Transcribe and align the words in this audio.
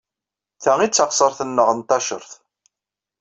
Ta 0.63 0.73
i 0.85 0.87
d 0.87 0.91
taɣsert-nneɣ 0.93 1.69
n 1.73 1.79
taceṛt. 1.87 2.31